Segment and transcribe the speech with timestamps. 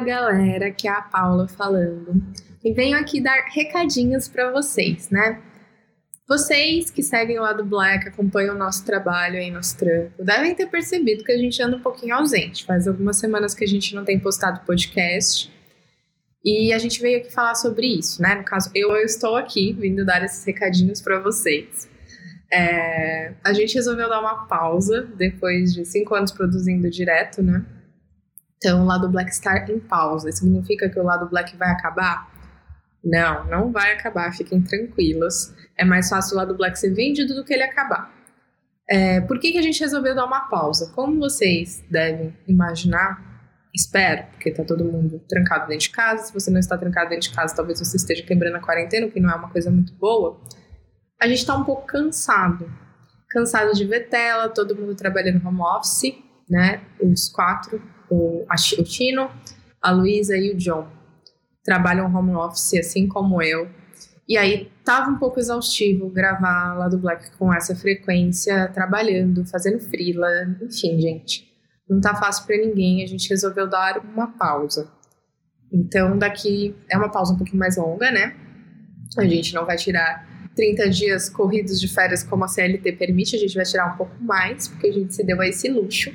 [0.00, 2.22] Galera, aqui é a Paula falando.
[2.64, 5.40] E venho aqui dar recadinhos para vocês, né?
[6.28, 10.66] Vocês que seguem o lado Black, acompanham o nosso trabalho aí, nosso trampo, devem ter
[10.66, 12.64] percebido que a gente anda um pouquinho ausente.
[12.64, 15.52] Faz algumas semanas que a gente não tem postado podcast.
[16.44, 18.34] E a gente veio aqui falar sobre isso, né?
[18.34, 21.88] No caso, eu, eu estou aqui vindo dar esses recadinhos para vocês.
[22.52, 27.64] É, a gente resolveu dar uma pausa depois de cinco anos produzindo direto, né?
[28.66, 30.32] Então, o lado Black está em pausa.
[30.32, 32.28] Significa que o lado Black vai acabar?
[33.04, 35.54] Não, não vai acabar, fiquem tranquilos.
[35.78, 38.12] É mais fácil o lado Black ser vendido do que ele acabar.
[38.90, 40.90] É, por que, que a gente resolveu dar uma pausa?
[40.96, 43.22] Como vocês devem imaginar,
[43.72, 46.24] espero, porque tá todo mundo trancado dentro de casa.
[46.24, 49.12] Se você não está trancado dentro de casa, talvez você esteja quebrando a quarentena, o
[49.12, 50.40] que não é uma coisa muito boa.
[51.22, 52.68] A gente está um pouco cansado.
[53.30, 56.16] Cansado de ver tela, todo mundo trabalhando home office,
[56.50, 56.80] né?
[57.00, 59.30] Os quatro o, a, o Tino,
[59.80, 60.88] a Luísa e o John
[61.64, 63.68] trabalham home office assim como eu.
[64.28, 69.78] E aí tava um pouco exaustivo gravar lá do Black com essa frequência, trabalhando, fazendo
[69.80, 70.28] frila,
[70.62, 71.46] enfim, gente.
[71.88, 74.90] Não tá fácil para ninguém, a gente resolveu dar uma pausa.
[75.72, 78.34] Então daqui é uma pausa um pouquinho mais longa, né?
[79.16, 80.26] A gente não vai tirar
[80.56, 84.16] 30 dias corridos de férias como a CLT permite, a gente vai tirar um pouco
[84.20, 86.10] mais, porque a gente se deu a esse luxo.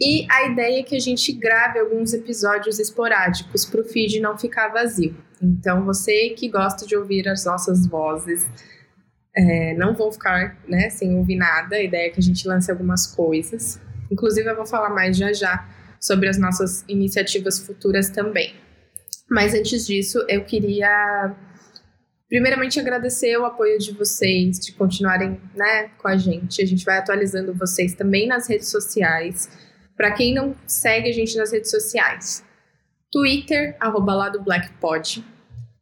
[0.00, 4.38] E a ideia é que a gente grave alguns episódios esporádicos para o feed não
[4.38, 5.14] ficar vazio.
[5.42, 8.48] Então, você que gosta de ouvir as nossas vozes,
[9.36, 11.76] é, não vão ficar né, sem ouvir nada.
[11.76, 13.78] A ideia é que a gente lance algumas coisas.
[14.10, 15.68] Inclusive, eu vou falar mais já já
[16.00, 18.54] sobre as nossas iniciativas futuras também.
[19.28, 21.36] Mas antes disso, eu queria
[22.28, 26.62] primeiramente agradecer o apoio de vocês, de continuarem né, com a gente.
[26.62, 29.48] A gente vai atualizando vocês também nas redes sociais.
[30.00, 32.42] Para quem não segue a gente nas redes sociais,
[33.12, 35.22] Twitter, arroba lado blackpod,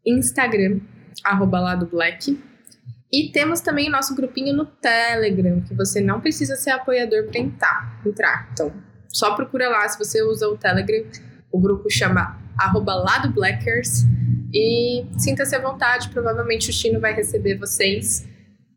[0.05, 0.81] Instagram,
[1.23, 2.37] arroba lado black.
[3.13, 7.39] E temos também o nosso grupinho no Telegram, que você não precisa ser apoiador para
[7.39, 8.49] entrar, entrar.
[8.53, 8.73] Então,
[9.09, 11.05] só procura lá se você usa o Telegram.
[11.53, 14.03] O grupo chama arroba lado blackers.
[14.53, 18.27] E sinta-se à vontade, provavelmente o Chino vai receber vocês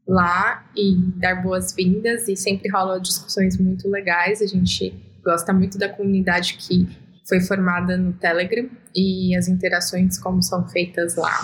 [0.07, 2.27] lá e dar boas-vindas.
[2.27, 4.39] E sempre rolam discussões muito legais.
[4.39, 6.87] A gente gosta muito da comunidade que
[7.27, 11.39] foi formada no Telegram e as interações como são feitas lá.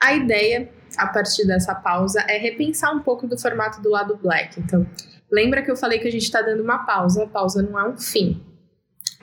[0.00, 4.60] A ideia, a partir dessa pausa, é repensar um pouco do formato do lado Black.
[4.60, 4.86] Então,
[5.30, 7.24] lembra que eu falei que a gente está dando uma pausa?
[7.24, 8.44] A pausa não é um fim,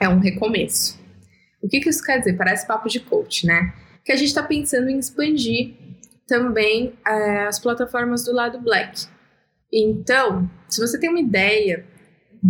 [0.00, 0.98] é um recomeço.
[1.62, 2.36] O que, que isso quer dizer?
[2.36, 3.72] Parece papo de coach, né?
[4.04, 5.74] Que a gente está pensando em expandir
[6.26, 9.06] também é, as plataformas do lado Black.
[9.72, 11.84] Então, se você tem uma ideia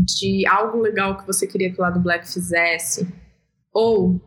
[0.05, 3.07] de algo legal que você queria que o lado black fizesse,
[3.73, 4.21] ou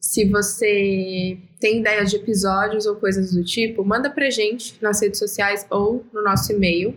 [0.00, 5.18] se você tem ideias de episódios ou coisas do tipo, manda pra gente nas redes
[5.18, 6.96] sociais ou no nosso e-mail,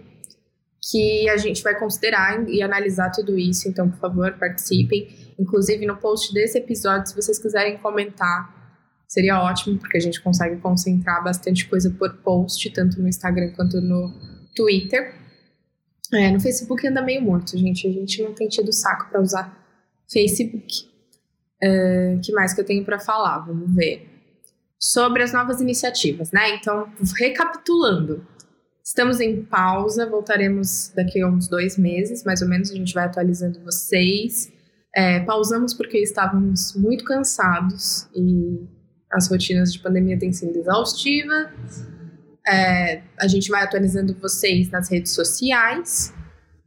[0.89, 3.67] que a gente vai considerar e analisar tudo isso.
[3.69, 5.07] Então, por favor, participem.
[5.39, 8.63] Inclusive, no post desse episódio, se vocês quiserem comentar,
[9.07, 13.79] seria ótimo, porque a gente consegue concentrar bastante coisa por post, tanto no Instagram quanto
[13.79, 14.11] no
[14.55, 15.13] Twitter.
[16.13, 17.87] É, no Facebook anda meio morto, gente.
[17.87, 19.57] A gente não tem tido saco para usar
[20.11, 20.87] Facebook.
[21.61, 23.39] É, que mais que eu tenho para falar?
[23.39, 24.09] Vamos ver.
[24.77, 26.55] Sobre as novas iniciativas, né?
[26.55, 28.25] Então, recapitulando.
[28.83, 33.05] Estamos em pausa, voltaremos daqui a uns dois meses, mais ou menos, a gente vai
[33.05, 34.51] atualizando vocês.
[34.93, 38.67] É, pausamos porque estávamos muito cansados e
[39.09, 41.92] as rotinas de pandemia têm sido exaustivas.
[42.47, 46.13] É, a gente vai atualizando vocês nas redes sociais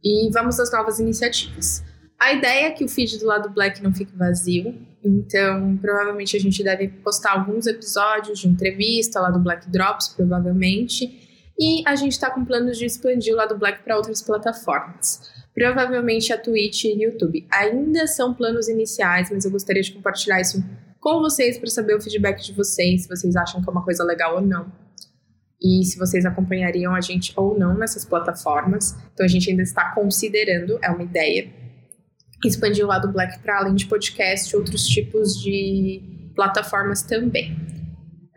[0.03, 1.83] e vamos às novas iniciativas.
[2.19, 6.39] A ideia é que o feed do lado Black não fique vazio, então provavelmente a
[6.39, 12.13] gente deve postar alguns episódios de entrevista lá do Black Drops, provavelmente, e a gente
[12.13, 15.31] está com planos de expandir o lado Black para outras plataformas.
[15.53, 17.47] Provavelmente a Twitch e YouTube.
[17.51, 20.63] Ainda são planos iniciais, mas eu gostaria de compartilhar isso
[20.99, 24.03] com vocês para saber o feedback de vocês, se vocês acham que é uma coisa
[24.03, 24.86] legal ou não
[25.61, 28.95] e se vocês acompanhariam a gente ou não nessas plataformas.
[29.13, 31.49] Então a gente ainda está considerando, é uma ideia,
[32.45, 37.53] expandir o lado Black para além de podcast, outros tipos de plataformas também.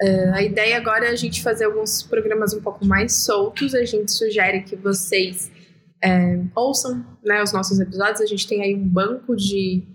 [0.03, 3.75] Uh, a ideia agora é a gente fazer alguns programas um pouco mais soltos.
[3.75, 5.51] A gente sugere que vocês
[6.03, 8.23] é, ouçam né, os nossos episódios.
[8.23, 9.87] A gente tem aí um banco de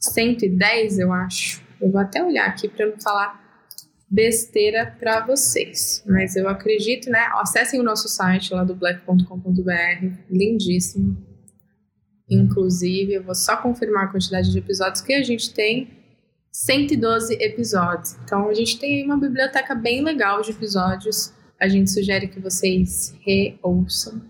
[0.00, 1.62] 110, eu acho.
[1.80, 3.40] Eu vou até olhar aqui para não falar
[4.10, 6.02] besteira para vocês.
[6.06, 7.28] Mas eu acredito, né?
[7.34, 11.16] Acessem o nosso site lá do black.com.br, lindíssimo.
[12.28, 16.00] Inclusive, eu vou só confirmar a quantidade de episódios que a gente tem.
[16.52, 18.16] 112 episódios.
[18.24, 21.32] Então a gente tem uma biblioteca bem legal de episódios.
[21.60, 24.20] A gente sugere que vocês reouçam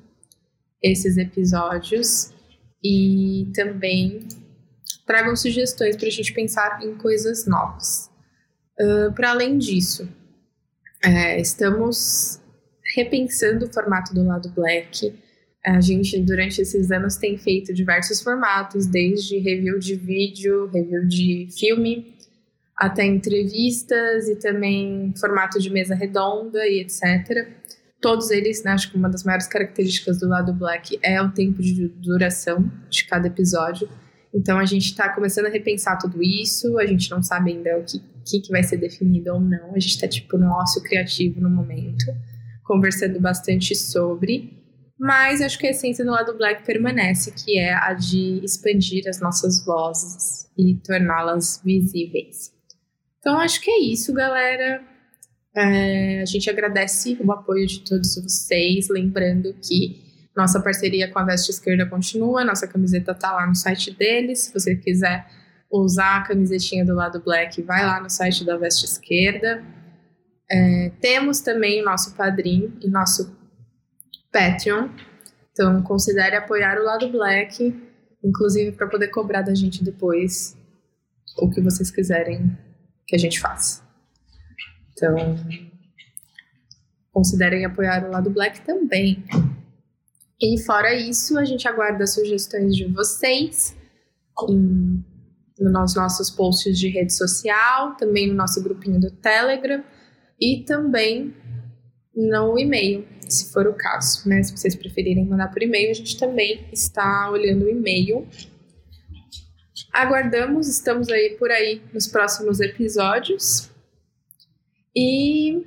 [0.82, 2.32] esses episódios
[2.84, 4.20] e também
[5.06, 8.09] tragam sugestões para a gente pensar em coisas novas.
[8.80, 10.08] Uh, para além disso,
[11.04, 12.40] é, estamos
[12.94, 15.14] repensando o formato do lado black.
[15.64, 21.48] A gente, durante esses anos, tem feito diversos formatos, desde review de vídeo, review de
[21.58, 22.14] filme,
[22.74, 27.48] até entrevistas e também formato de mesa redonda e etc.
[28.00, 31.60] Todos eles, né, acho que uma das maiores características do lado black é o tempo
[31.60, 33.86] de duração de cada episódio.
[34.32, 37.84] Então a gente está começando a repensar tudo isso, a gente não sabe ainda o
[37.84, 38.00] que,
[38.30, 41.50] que, que vai ser definido ou não, a gente está tipo no ócio criativo no
[41.50, 42.06] momento,
[42.64, 44.58] conversando bastante sobre.
[44.98, 49.18] Mas acho que a essência do lado black permanece, que é a de expandir as
[49.18, 52.52] nossas vozes e torná-las visíveis.
[53.18, 54.82] Então acho que é isso, galera.
[55.56, 60.04] É, a gente agradece o apoio de todos vocês, lembrando que
[60.36, 64.40] nossa parceria com a Veste Esquerda continua, nossa camiseta tá lá no site deles.
[64.40, 65.26] Se você quiser
[65.70, 69.62] usar a camisetinha do lado black, vai lá no site da Veste Esquerda.
[70.50, 73.38] É, temos também o nosso padrinho e nosso
[74.32, 74.88] Patreon.
[75.52, 77.74] Então, considere apoiar o lado Black,
[78.24, 80.56] inclusive para poder cobrar da gente depois
[81.38, 82.56] o que vocês quiserem
[83.06, 83.82] que a gente faça.
[84.92, 85.16] Então,
[87.12, 89.24] considerem apoiar o lado Black também.
[90.40, 93.76] E fora isso, a gente aguarda sugestões de vocês
[94.48, 94.99] em,
[95.60, 99.84] nos nossos posts de rede social, também no nosso grupinho do Telegram
[100.40, 101.34] e também
[102.14, 104.42] no e-mail se for o caso, né?
[104.42, 108.26] Se vocês preferirem mandar por e-mail, a gente também está olhando o e-mail.
[109.92, 113.70] Aguardamos, estamos aí por aí nos próximos episódios.
[114.94, 115.64] E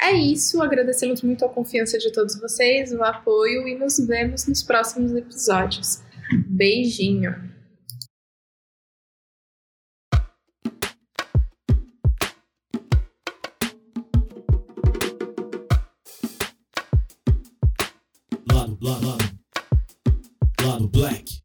[0.00, 4.62] é isso, agradecemos muito a confiança de todos vocês, o apoio e nos vemos nos
[4.62, 6.02] próximos episódios.
[6.48, 7.51] Beijinho!
[18.82, 19.24] Lado, lado,
[20.64, 21.41] lado black.